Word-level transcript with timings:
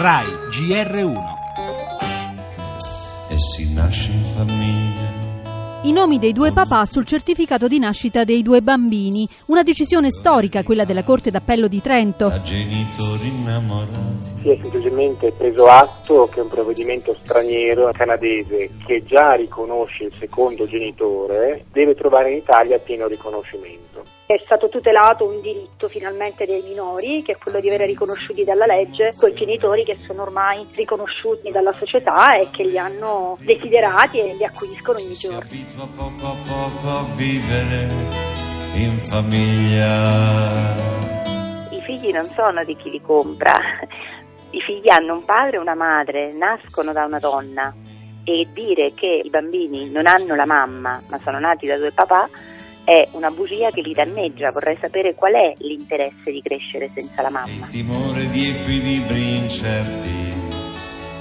RAI 0.00 0.24
GR1 0.48 1.22
E 3.30 3.38
si 3.38 3.74
nasce 3.74 4.10
in 4.10 4.24
famiglia. 4.34 5.82
I 5.82 5.92
nomi 5.92 6.18
dei 6.18 6.32
due 6.32 6.52
papà 6.52 6.86
sul 6.86 7.04
certificato 7.04 7.68
di 7.68 7.78
nascita 7.78 8.24
dei 8.24 8.40
due 8.40 8.62
bambini. 8.62 9.28
Una 9.48 9.62
decisione 9.62 10.10
storica, 10.10 10.62
quella 10.62 10.86
della 10.86 11.02
Corte 11.02 11.30
d'Appello 11.30 11.68
di 11.68 11.82
Trento. 11.82 12.28
Da 12.28 12.40
genitori 12.40 13.28
innamorati. 13.28 14.40
Si 14.40 14.48
è 14.48 14.58
semplicemente 14.58 15.32
preso 15.32 15.66
atto 15.66 16.30
che 16.32 16.40
un 16.40 16.48
provvedimento 16.48 17.12
straniero 17.12 17.90
canadese 17.92 18.70
che 18.86 19.02
già 19.04 19.34
riconosce 19.34 20.04
il 20.04 20.14
secondo 20.18 20.66
genitore 20.66 21.66
deve 21.70 21.94
trovare 21.94 22.30
in 22.30 22.38
Italia 22.38 22.78
pieno 22.78 23.06
riconoscimento. 23.06 24.19
È 24.30 24.38
stato 24.38 24.68
tutelato 24.68 25.24
un 25.26 25.40
diritto 25.40 25.88
finalmente 25.88 26.46
dei 26.46 26.62
minori, 26.62 27.20
che 27.20 27.32
è 27.32 27.36
quello 27.36 27.58
di 27.58 27.66
avere 27.66 27.84
riconosciuti 27.86 28.44
dalla 28.44 28.64
legge 28.64 29.12
quei 29.18 29.34
genitori 29.34 29.82
che 29.82 29.98
sono 30.06 30.22
ormai 30.22 30.68
riconosciuti 30.72 31.50
dalla 31.50 31.72
società 31.72 32.36
e 32.36 32.48
che 32.52 32.62
li 32.62 32.78
hanno 32.78 33.36
desiderati 33.40 34.20
e 34.20 34.36
li 34.36 34.44
acquisiscono 34.44 34.98
ogni 34.98 35.14
Si 35.14 35.26
giorno. 35.26 35.40
abitua 35.40 35.88
poco 35.96 36.26
a 36.26 36.36
poco 36.46 36.88
a 36.90 37.04
vivere 37.16 37.88
in 38.76 38.96
famiglia. 38.98 40.76
I 41.70 41.82
figli 41.82 42.12
non 42.12 42.24
sono 42.24 42.62
di 42.62 42.76
chi 42.76 42.88
li 42.88 43.00
compra, 43.02 43.60
i 44.50 44.60
figli 44.60 44.90
hanno 44.90 45.14
un 45.14 45.24
padre 45.24 45.56
e 45.56 45.58
una 45.58 45.74
madre, 45.74 46.32
nascono 46.34 46.92
da 46.92 47.04
una 47.04 47.18
donna 47.18 47.74
e 48.22 48.46
dire 48.52 48.94
che 48.94 49.22
i 49.24 49.28
bambini 49.28 49.90
non 49.90 50.06
hanno 50.06 50.36
la 50.36 50.46
mamma 50.46 51.00
ma 51.10 51.18
sono 51.18 51.40
nati 51.40 51.66
da 51.66 51.76
due 51.78 51.90
papà 51.90 52.28
è 52.84 53.08
una 53.12 53.30
bugia 53.30 53.70
che 53.70 53.80
li 53.82 53.92
danneggia. 53.92 54.50
Vorrei 54.50 54.76
sapere 54.80 55.14
qual 55.14 55.34
è 55.34 55.54
l'interesse 55.58 56.30
di 56.30 56.42
crescere 56.42 56.90
senza 56.94 57.22
la 57.22 57.30
mamma. 57.30 57.66
Il 57.66 57.72
timore 57.72 58.28
di 58.30 58.48
equilibri 58.48 59.36
incerti 59.36 60.34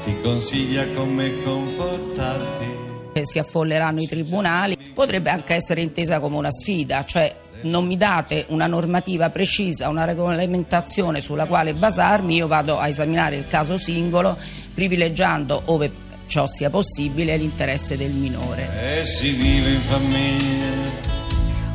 ti 0.06 0.22
consiglia 0.22 0.86
come 0.96 1.42
comportarti. 1.44 2.88
che 3.12 3.26
si 3.26 3.40
affolleranno 3.40 4.02
i 4.02 4.08
tribunali, 4.08 4.78
potrebbe 4.94 5.30
anche 5.30 5.56
essere 5.56 5.82
intesa 5.82 6.20
come 6.20 6.38
una 6.38 6.52
sfida, 6.52 7.04
cioè 7.04 7.34
non 7.62 7.86
mi 7.86 7.98
date 7.98 8.46
una 8.50 8.68
normativa 8.68 9.30
precisa, 9.30 9.90
una 9.90 10.06
regolamentazione 10.06 11.20
sulla 11.20 11.46
quale 11.46 11.74
basarmi, 11.74 12.36
io 12.36 12.48
vado 12.48 12.78
a 12.78 12.88
esaminare 12.88 13.36
il 13.36 13.48
caso 13.48 13.78
singolo, 13.78 14.38
privilegiando, 14.74 15.64
ove 15.66 15.92
ciò 16.28 16.46
sia 16.48 16.70
possibile, 16.70 17.36
l'interesse 17.36 17.98
del 17.98 18.12
minore. 18.12 18.70
E 19.02 19.06
si 19.06 19.32
vive 19.32 19.72
in 19.72 19.82
famiglia. 19.82 20.79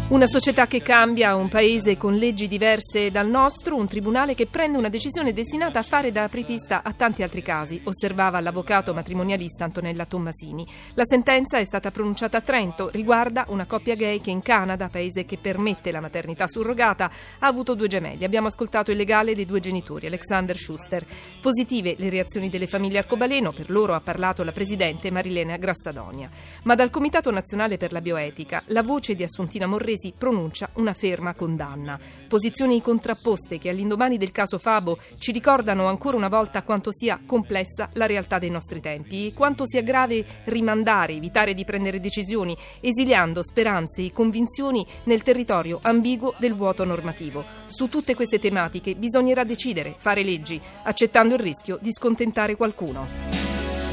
Una 0.06 0.26
società 0.26 0.66
che 0.66 0.82
cambia, 0.82 1.34
un 1.34 1.48
paese 1.48 1.96
con 1.96 2.14
leggi 2.14 2.46
diverse 2.46 3.10
dal 3.10 3.26
nostro, 3.26 3.74
un 3.74 3.88
tribunale 3.88 4.34
che 4.34 4.46
prende 4.46 4.76
una 4.76 4.90
decisione 4.90 5.32
destinata 5.32 5.78
a 5.78 5.82
fare 5.82 6.12
da 6.12 6.24
apripista 6.24 6.82
a 6.84 6.92
tanti 6.92 7.22
altri 7.22 7.40
casi, 7.40 7.80
osservava 7.84 8.38
l'avvocato 8.40 8.92
matrimonialista 8.92 9.64
Antonella 9.64 10.04
Tommasini. 10.04 10.66
La 10.92 11.04
sentenza 11.06 11.56
è 11.56 11.64
stata 11.64 11.90
pronunciata 11.90 12.36
a 12.36 12.40
Trento, 12.42 12.90
riguarda 12.92 13.46
una 13.48 13.64
coppia 13.64 13.96
gay 13.96 14.20
che 14.20 14.30
in 14.30 14.42
Canada, 14.42 14.90
paese 14.90 15.24
che 15.24 15.38
permette 15.38 15.90
la 15.90 16.02
maternità 16.02 16.46
surrogata, 16.48 17.10
ha 17.38 17.46
avuto 17.46 17.74
due 17.74 17.88
gemelli. 17.88 18.24
Abbiamo 18.24 18.48
ascoltato 18.48 18.90
il 18.90 18.98
legale 18.98 19.34
dei 19.34 19.46
due 19.46 19.60
genitori, 19.60 20.06
Alexander 20.06 20.56
Schuster. 20.58 21.02
Positive 21.40 21.94
le 21.96 22.10
reazioni 22.10 22.50
delle 22.50 22.66
famiglie 22.66 22.98
arcobaleno, 22.98 23.52
per 23.52 23.70
loro 23.70 23.94
ha 23.94 24.00
parlato 24.00 24.44
la 24.44 24.52
presidente 24.52 25.10
Marilena 25.10 25.56
Grassadonia. 25.56 26.28
Ma 26.64 26.74
dal 26.74 26.90
Comitato 26.90 27.30
Nazionale 27.30 27.78
per 27.78 27.90
la 27.90 28.02
Bioetica, 28.02 28.62
la 28.66 28.82
voce 28.82 29.14
di 29.14 29.22
Assuntina 29.22 29.66
Morresi 29.66 29.92
pronuncia 30.16 30.68
una 30.74 30.92
ferma 30.92 31.34
condanna. 31.34 31.98
Posizioni 32.28 32.80
contrapposte 32.82 33.58
che 33.58 33.68
all'indomani 33.68 34.18
del 34.18 34.32
caso 34.32 34.58
Fabo 34.58 34.98
ci 35.18 35.32
ricordano 35.32 35.86
ancora 35.86 36.16
una 36.16 36.28
volta 36.28 36.62
quanto 36.62 36.92
sia 36.92 37.20
complessa 37.24 37.88
la 37.92 38.06
realtà 38.06 38.38
dei 38.38 38.50
nostri 38.50 38.80
tempi 38.80 39.28
e 39.28 39.34
quanto 39.34 39.66
sia 39.66 39.82
grave 39.82 40.24
rimandare, 40.44 41.14
evitare 41.14 41.54
di 41.54 41.64
prendere 41.64 42.00
decisioni, 42.00 42.56
esiliando 42.80 43.42
speranze 43.42 44.02
e 44.02 44.12
convinzioni 44.12 44.84
nel 45.04 45.22
territorio 45.22 45.78
ambiguo 45.82 46.32
del 46.38 46.54
vuoto 46.54 46.84
normativo. 46.84 47.44
Su 47.68 47.88
tutte 47.88 48.14
queste 48.14 48.38
tematiche 48.38 48.94
bisognerà 48.94 49.44
decidere, 49.44 49.94
fare 49.96 50.22
leggi, 50.22 50.60
accettando 50.82 51.34
il 51.34 51.40
rischio 51.40 51.78
di 51.80 51.92
scontentare 51.92 52.56
qualcuno. 52.56 53.06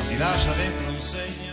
Ti 0.07 0.17
lascia 0.17 0.53
dentro 0.53 0.89
un 0.91 0.99
segno. 0.99 1.50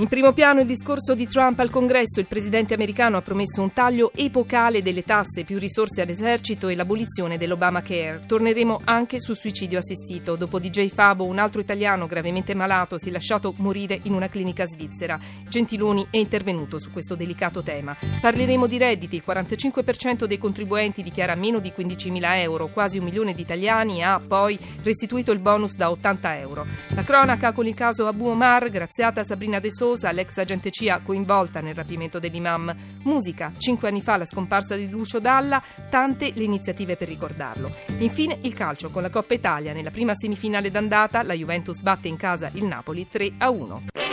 In 0.00 0.06
primo 0.06 0.32
piano 0.32 0.60
il 0.60 0.66
discorso 0.68 1.16
di 1.16 1.26
Trump 1.26 1.58
al 1.58 1.70
Congresso. 1.70 2.20
Il 2.20 2.26
presidente 2.26 2.72
americano 2.72 3.16
ha 3.16 3.20
promesso 3.20 3.60
un 3.60 3.72
taglio 3.72 4.12
epocale 4.14 4.80
delle 4.80 5.02
tasse, 5.02 5.42
più 5.42 5.58
risorse 5.58 6.02
all'esercito 6.02 6.68
e 6.68 6.76
l'abolizione 6.76 7.36
dell'Obamacare. 7.36 8.20
Torneremo 8.24 8.82
anche 8.84 9.18
sul 9.18 9.36
suicidio 9.36 9.80
assistito. 9.80 10.36
Dopo 10.36 10.60
DJ 10.60 10.90
Fabo, 10.90 11.24
un 11.24 11.40
altro 11.40 11.60
italiano 11.60 12.06
gravemente 12.06 12.54
malato 12.54 12.96
si 12.96 13.08
è 13.08 13.10
lasciato 13.10 13.54
morire 13.56 13.98
in 14.04 14.14
una 14.14 14.28
clinica 14.28 14.66
svizzera. 14.66 15.18
Gentiloni 15.48 16.06
è 16.10 16.18
intervenuto 16.18 16.78
su 16.78 16.92
questo 16.92 17.16
delicato 17.16 17.62
tema. 17.62 17.96
Parleremo 18.20 18.68
di 18.68 18.78
redditi. 18.78 19.16
Il 19.16 19.24
45% 19.26 20.26
dei 20.26 20.38
contribuenti 20.38 21.02
dichiara 21.02 21.34
meno 21.34 21.58
di 21.58 21.72
15.000 21.76 22.36
euro. 22.36 22.68
Quasi 22.68 22.98
un 22.98 23.04
milione 23.04 23.34
di 23.34 23.42
italiani 23.42 24.04
ha 24.04 24.20
poi 24.24 24.56
restituito 24.84 25.32
il 25.32 25.40
bonus 25.40 25.74
da 25.74 25.90
80 25.90 26.38
euro. 26.38 26.64
La 26.94 27.02
cronaca 27.02 27.50
con 27.50 27.66
il 27.66 27.74
caso 27.74 28.06
Abu 28.06 28.26
Omar, 28.26 28.70
graziata 28.70 29.24
Sabrina 29.24 29.58
De 29.58 29.72
Sosa, 29.88 30.12
l'ex 30.12 30.36
agente 30.36 30.70
CIA 30.70 31.00
coinvolta 31.02 31.62
nel 31.62 31.74
rapimento 31.74 32.18
dell'imam. 32.18 32.74
Musica, 33.04 33.52
cinque 33.56 33.88
anni 33.88 34.02
fa 34.02 34.18
la 34.18 34.26
scomparsa 34.26 34.76
di 34.76 34.90
Lucio 34.90 35.18
Dalla, 35.18 35.62
tante 35.88 36.30
le 36.34 36.42
iniziative 36.42 36.94
per 36.96 37.08
ricordarlo. 37.08 37.72
Infine 37.96 38.36
il 38.42 38.52
calcio 38.52 38.90
con 38.90 39.00
la 39.00 39.08
Coppa 39.08 39.32
Italia. 39.32 39.72
Nella 39.72 39.90
prima 39.90 40.12
semifinale 40.14 40.70
d'andata 40.70 41.22
la 41.22 41.32
Juventus 41.32 41.80
batte 41.80 42.06
in 42.06 42.18
casa 42.18 42.50
il 42.52 42.66
Napoli 42.66 43.08
3 43.08 43.32
a 43.38 43.48
1. 43.48 44.07